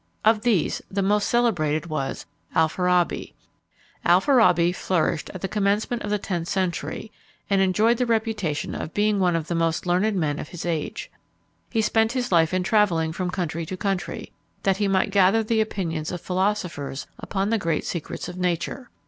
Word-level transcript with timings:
Of 0.25 0.41
these 0.41 0.81
the 0.89 1.03
most 1.03 1.29
celebrated 1.29 1.85
was 1.85 2.25
ALFARABI. 2.55 3.33
Alfarabi 4.03 4.73
flourished 4.73 5.29
at 5.29 5.41
the 5.41 5.47
commencement 5.47 6.01
of 6.01 6.09
the 6.09 6.17
tenth 6.17 6.47
century, 6.47 7.11
and 7.51 7.61
enjoyed 7.61 7.97
the 7.99 8.07
reputation 8.07 8.73
of 8.73 8.95
being 8.95 9.19
one 9.19 9.35
of 9.35 9.45
the 9.47 9.53
most 9.53 9.85
learned 9.85 10.15
men 10.15 10.39
of 10.39 10.49
his 10.49 10.65
age. 10.65 11.11
He 11.69 11.83
spent 11.83 12.13
his 12.13 12.31
life 12.31 12.51
in 12.51 12.63
travelling 12.63 13.11
from 13.13 13.29
country 13.29 13.63
to 13.67 13.77
country, 13.77 14.31
that 14.63 14.77
he 14.77 14.87
might 14.87 15.11
gather 15.11 15.43
the 15.43 15.61
opinions 15.61 16.11
of 16.11 16.19
philosophers 16.19 17.05
upon 17.19 17.51
the 17.51 17.59
great 17.59 17.85
secrets 17.85 18.27
of 18.27 18.37
nature. 18.39 18.89